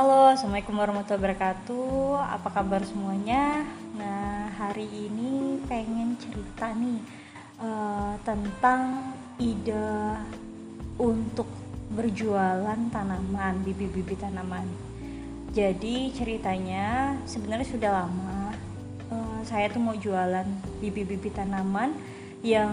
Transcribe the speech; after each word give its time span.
Halo, 0.00 0.32
Assalamualaikum 0.32 0.80
warahmatullahi 0.80 1.20
wabarakatuh. 1.20 2.16
Apa 2.40 2.48
kabar 2.56 2.80
semuanya? 2.88 3.68
Nah, 4.00 4.48
hari 4.56 4.88
ini 4.88 5.60
pengen 5.68 6.16
cerita 6.16 6.72
nih 6.72 7.04
uh, 7.60 8.16
Tentang 8.24 9.12
ide 9.36 10.16
untuk 10.96 11.44
berjualan 11.92 12.80
tanaman, 12.88 13.60
bibit-bibit 13.60 14.24
tanaman. 14.24 14.64
Jadi 15.52 16.16
ceritanya 16.16 17.20
sebenarnya 17.28 17.68
sudah 17.68 17.90
lama 17.92 18.56
uh, 19.12 19.44
Saya 19.44 19.68
tuh 19.68 19.84
mau 19.84 20.00
jualan 20.00 20.48
bibit-bibit 20.80 21.36
tanaman 21.36 21.92
Yang 22.40 22.72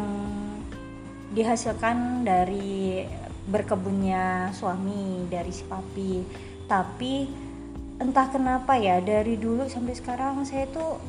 dihasilkan 1.36 2.24
dari 2.24 3.04
berkebunnya 3.52 4.48
suami 4.56 5.28
dari 5.28 5.52
si 5.52 5.68
papi 5.68 6.48
tapi 6.68 7.32
entah 7.98 8.30
kenapa 8.30 8.78
ya 8.78 9.02
dari 9.02 9.40
dulu 9.40 9.66
sampai 9.66 9.98
sekarang 9.98 10.46
saya 10.46 10.70
tuh 10.70 11.02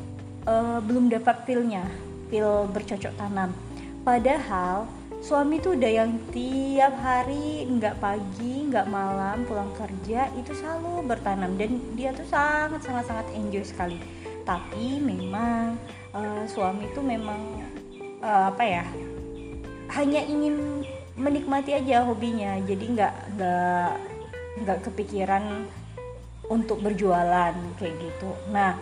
uh, 0.49 0.79
belum 0.81 1.11
dapat 1.13 1.45
feelnya 1.45 1.85
feel 2.31 2.65
bercocok 2.71 3.13
tanam. 3.19 3.53
Padahal 4.01 4.87
suami 5.19 5.59
tuh 5.59 5.75
udah 5.75 5.91
yang 5.91 6.15
tiap 6.31 6.95
hari 7.03 7.67
nggak 7.67 7.99
pagi 7.99 8.71
nggak 8.71 8.87
malam 8.87 9.43
pulang 9.45 9.69
kerja 9.75 10.31
itu 10.33 10.55
selalu 10.55 11.05
bertanam. 11.05 11.53
Dan 11.59 11.77
dia 11.93 12.15
tuh 12.15 12.25
sangat 12.25 12.81
sangat 12.81 13.05
sangat 13.05 13.27
enjoy 13.35 13.61
sekali. 13.61 13.97
Tapi 14.47 14.97
memang 14.97 15.77
uh, 16.15 16.43
suami 16.49 16.89
tuh 16.95 17.05
memang 17.05 17.41
uh, 18.23 18.49
apa 18.49 18.63
ya 18.65 18.85
hanya 19.93 20.21
ingin 20.25 20.87
menikmati 21.19 21.75
aja 21.75 22.07
hobinya. 22.07 22.57
Jadi 22.63 22.85
nggak 22.97 23.13
nggak 23.35 23.93
nggak 24.63 24.91
kepikiran 24.91 25.67
untuk 26.49 26.81
berjualan 26.81 27.53
kayak 27.77 27.95
gitu. 27.99 28.29
Nah 28.49 28.75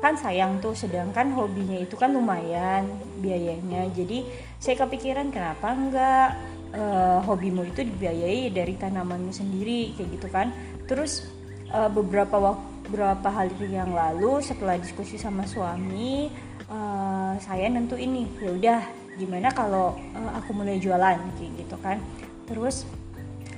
kan 0.00 0.16
sayang 0.16 0.64
tuh 0.64 0.72
sedangkan 0.72 1.36
hobinya 1.36 1.76
itu 1.76 1.94
kan 1.94 2.12
lumayan 2.12 2.88
biayanya. 3.20 3.88
Jadi 3.92 4.24
saya 4.56 4.80
kepikiran 4.86 5.28
kenapa 5.28 5.76
enggak 5.76 6.28
uh, 6.72 7.20
hobimu 7.28 7.68
itu 7.68 7.84
dibiayai 7.84 8.48
dari 8.48 8.74
tanamanmu 8.80 9.32
sendiri 9.32 9.92
kayak 9.96 10.08
gitu 10.16 10.28
kan. 10.32 10.48
Terus 10.88 11.28
uh, 11.70 11.92
beberapa 11.92 12.36
waktu 12.40 12.70
beberapa 12.90 13.30
hari 13.30 13.70
yang 13.70 13.94
lalu 13.94 14.42
setelah 14.42 14.74
diskusi 14.74 15.14
sama 15.14 15.46
suami 15.46 16.26
uh, 16.66 17.38
saya 17.38 17.70
nentu 17.70 17.94
ini 17.94 18.26
ya 18.42 18.50
udah 18.50 18.80
gimana 19.14 19.54
kalau 19.54 19.94
uh, 20.10 20.30
aku 20.42 20.50
mulai 20.58 20.82
jualan 20.82 21.22
kayak 21.38 21.52
gitu 21.54 21.78
kan. 21.78 22.02
Terus 22.50 22.82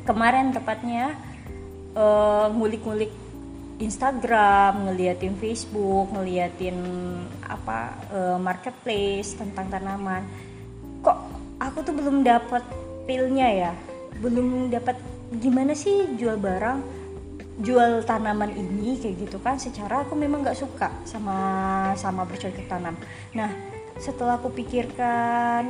kemarin 0.04 0.52
tepatnya 0.52 1.16
uh, 1.96 2.46
ngulik-ngulik 2.52 3.12
Instagram, 3.82 4.86
ngeliatin 4.86 5.34
Facebook, 5.42 6.14
ngeliatin 6.14 6.78
apa 7.42 7.98
uh, 8.14 8.38
marketplace 8.38 9.34
tentang 9.34 9.66
tanaman. 9.72 10.22
Kok 11.02 11.18
aku 11.58 11.78
tuh 11.82 11.94
belum 11.96 12.22
dapat 12.22 12.62
feelnya 13.10 13.48
ya, 13.50 13.72
belum 14.22 14.70
dapat 14.70 14.94
gimana 15.42 15.74
sih 15.74 16.14
jual 16.14 16.38
barang, 16.38 16.78
jual 17.58 18.06
tanaman 18.06 18.54
ini 18.54 19.02
kayak 19.02 19.26
gitu 19.26 19.42
kan. 19.42 19.58
Secara 19.58 20.06
aku 20.06 20.14
memang 20.14 20.46
nggak 20.46 20.58
suka 20.62 20.94
sama 21.02 21.36
sama 21.98 22.22
bercocok 22.22 22.66
tanam. 22.70 22.94
Nah 23.34 23.50
setelah 23.98 24.38
aku 24.38 24.54
pikirkan 24.54 25.62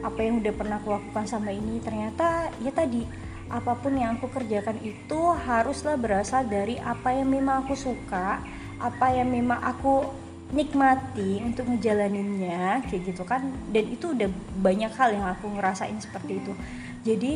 apa 0.00 0.18
yang 0.20 0.40
udah 0.42 0.52
pernah 0.52 0.76
aku 0.80 0.90
lakukan 0.90 1.26
sama 1.28 1.52
ini 1.52 1.80
ternyata 1.80 2.48
ya 2.60 2.72
tadi 2.72 3.29
apa 3.50 3.74
pun 3.74 3.98
yang 3.98 4.16
aku 4.16 4.30
kerjakan 4.30 4.78
itu 4.80 5.20
haruslah 5.44 5.98
berasal 5.98 6.46
dari 6.46 6.78
apa 6.78 7.10
yang 7.10 7.28
memang 7.28 7.66
aku 7.66 7.74
suka 7.74 8.38
apa 8.80 9.06
yang 9.12 9.28
memang 9.28 9.60
aku 9.60 10.06
nikmati 10.50 11.38
untuk 11.42 11.66
ngejalaninnya 11.70 12.86
kayak 12.86 13.02
gitu 13.10 13.22
kan. 13.22 13.50
Dan 13.70 13.90
itu 13.90 14.14
udah 14.14 14.30
banyak 14.58 14.92
hal 14.94 15.10
yang 15.14 15.26
aku 15.30 15.46
ngerasain 15.50 15.98
seperti 15.98 16.42
itu. 16.42 16.52
Jadi 17.06 17.32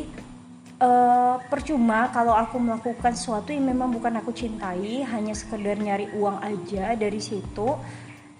uh, 0.79 1.39
percuma 1.47 2.11
kalau 2.11 2.35
aku 2.35 2.59
melakukan 2.59 3.15
sesuatu 3.15 3.55
yang 3.55 3.67
memang 3.67 3.91
bukan 3.91 4.19
aku 4.19 4.35
cintai 4.35 5.03
hanya 5.03 5.31
sekedar 5.35 5.79
nyari 5.79 6.11
uang 6.15 6.43
aja 6.43 6.95
dari 6.95 7.19
situ 7.23 7.75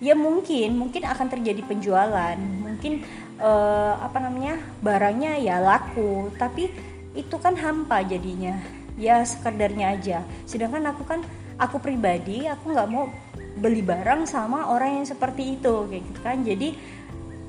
ya 0.03 0.11
mungkin 0.11 0.75
mungkin 0.75 1.07
akan 1.07 1.27
terjadi 1.31 1.61
penjualan. 1.63 2.35
Mungkin 2.37 2.99
uh, 3.39 3.95
apa 4.03 4.17
namanya 4.19 4.59
barangnya 4.83 5.39
ya 5.39 5.63
laku. 5.63 6.35
Tapi 6.35 6.94
itu 7.15 7.35
kan 7.39 7.55
hampa 7.55 8.03
jadinya. 8.03 8.59
Ya 8.95 9.23
sekedarnya 9.23 9.95
aja. 9.95 10.17
Sedangkan 10.47 10.83
aku 10.87 11.03
kan 11.03 11.19
aku 11.59 11.79
pribadi 11.79 12.47
aku 12.47 12.71
nggak 12.71 12.89
mau 12.91 13.07
beli 13.55 13.79
barang 13.79 14.27
sama 14.27 14.67
orang 14.67 14.99
yang 15.01 15.07
seperti 15.07 15.59
itu 15.59 15.87
kayak 15.87 16.03
gitu 16.11 16.19
kan. 16.19 16.37
Jadi 16.43 16.69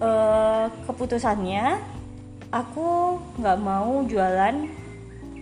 uh, 0.00 0.66
keputusannya 0.87 1.78
aku 2.50 3.19
nggak 3.43 3.59
mau 3.59 4.06
jualan 4.06 4.87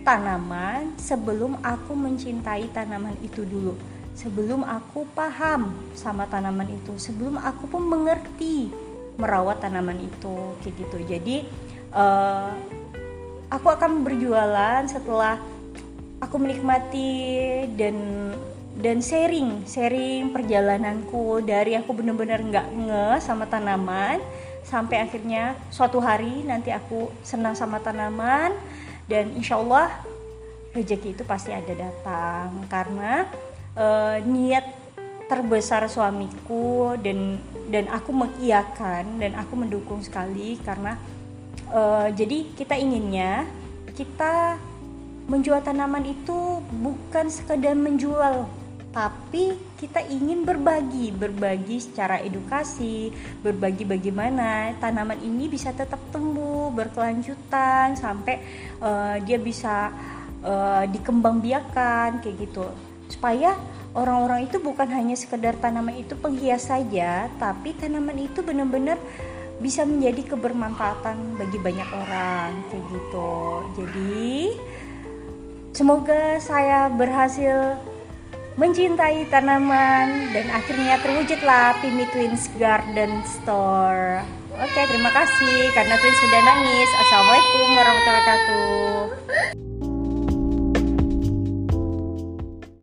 tanaman 0.05 0.93
sebelum 1.01 1.57
aku 1.65 1.97
mencintai 1.97 2.69
tanaman 2.69 3.17
itu 3.25 3.45
dulu. 3.45 3.73
Sebelum 4.15 4.63
aku 4.63 5.03
paham 5.11 5.75
sama 5.97 6.29
tanaman 6.29 6.69
itu. 6.71 6.95
Sebelum 6.95 7.41
aku 7.41 7.67
pun 7.67 7.83
mengerti 7.83 8.71
merawat 9.19 9.59
tanaman 9.59 9.99
itu 9.99 10.55
kayak 10.63 10.75
gitu. 10.79 10.97
Jadi 11.03 11.35
uh, 11.91 12.53
aku 13.51 13.67
akan 13.69 14.05
berjualan 14.05 14.81
setelah 14.87 15.41
aku 16.21 16.35
menikmati 16.39 17.65
dan 17.75 17.95
dan 18.75 18.99
sharing 18.99 19.63
sharing 19.63 20.35
perjalananku 20.35 21.39
dari 21.45 21.79
aku 21.79 21.95
bener-bener 21.95 22.43
nggak 22.43 22.67
nge 22.75 23.07
sama 23.23 23.47
tanaman 23.47 24.19
sampai 24.65 25.05
akhirnya 25.05 25.55
suatu 25.69 26.01
hari 26.01 26.43
nanti 26.43 26.73
aku 26.73 27.13
senang 27.21 27.53
sama 27.53 27.79
tanaman 27.79 28.51
dan 29.05 29.29
insya 29.37 29.61
Allah 29.61 29.93
rezeki 30.75 31.15
itu 31.15 31.23
pasti 31.23 31.55
ada 31.55 31.71
datang. 31.71 32.67
Karena 32.67 33.23
uh, 33.79 34.19
niat 34.25 34.65
terbesar 35.25 35.87
suamiku 35.89 36.93
dan 37.01 37.41
dan 37.71 37.89
aku 37.89 38.13
mengiyakan 38.13 39.17
dan 39.17 39.33
aku 39.33 39.57
mendukung 39.57 40.03
sekali 40.03 40.61
karena 40.61 40.99
uh, 41.71 42.07
jadi 42.11 42.49
kita 42.57 42.75
inginnya 42.77 43.47
kita 43.95 44.59
menjual 45.25 45.63
tanaman 45.65 46.05
itu 46.05 46.61
bukan 46.69 47.31
sekedar 47.31 47.73
menjual 47.73 48.45
tapi 48.95 49.59
kita 49.75 50.07
ingin 50.07 50.47
berbagi, 50.47 51.11
berbagi 51.11 51.83
secara 51.83 52.23
edukasi, 52.23 53.11
berbagi 53.43 53.83
bagaimana 53.83 54.71
tanaman 54.79 55.19
ini 55.19 55.51
bisa 55.51 55.75
tetap 55.75 55.99
tumbuh 56.15 56.71
berkelanjutan 56.71 57.99
sampai 57.99 58.39
uh, 58.79 59.19
dia 59.19 59.35
bisa 59.35 59.91
uh, 60.47 60.87
dikembangbiakan 60.87 62.23
kayak 62.23 62.35
gitu. 62.39 62.71
Supaya 63.11 63.59
orang-orang 63.91 64.47
itu 64.47 64.63
bukan 64.63 64.87
hanya 64.87 65.19
sekedar 65.19 65.59
tanaman 65.59 65.99
itu 65.99 66.15
penghias 66.19 66.67
saja 66.67 67.31
tapi 67.39 67.71
tanaman 67.75 68.15
itu 68.15 68.43
benar-benar 68.43 68.95
bisa 69.59 69.87
menjadi 69.87 70.35
kebermanfaatan 70.35 71.39
bagi 71.39 71.59
banyak 71.59 71.89
orang 71.91 72.51
kayak 72.71 72.85
gitu. 72.91 73.33
Jadi 73.79 74.55
semoga 75.71 76.39
saya 76.43 76.91
berhasil 76.91 77.79
mencintai 78.55 79.27
tanaman 79.27 80.31
dan 80.31 80.47
akhirnya 80.51 80.95
terwujudlah 81.03 81.75
Pimi 81.83 82.07
Twins 82.11 82.47
Garden 82.55 83.19
Store. 83.27 84.23
Oke 84.55 84.81
terima 84.87 85.11
kasih 85.11 85.71
karena 85.75 85.95
Twins 85.99 86.19
sudah 86.23 86.41
nangis. 86.43 86.89
Assalamualaikum 87.03 87.67
warahmatullahi 87.75 88.23
wabarakatuh 88.23 89.74